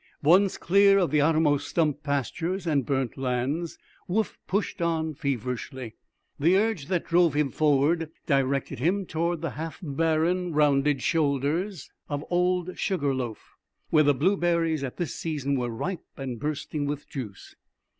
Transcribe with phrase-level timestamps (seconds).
[0.23, 3.77] Once clear of the outermost stump pastures and burnt lands,
[4.07, 5.93] Woof pushed on feverishly.
[6.39, 12.25] The urge that drove him forward directed him toward the half barren, rounded shoulders of
[12.31, 13.55] old Sugar Loaf,
[13.91, 17.53] where the blue berries at this season were ripe and bursting with juice.